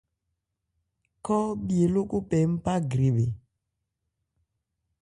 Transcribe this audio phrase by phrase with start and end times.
[1.25, 3.25] Khɔ bhye lókɔn pɛ npá grebhɛ.